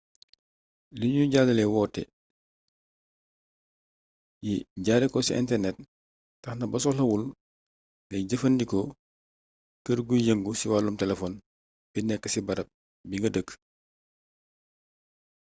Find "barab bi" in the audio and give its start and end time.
12.47-13.15